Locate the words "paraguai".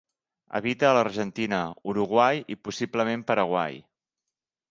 3.31-3.77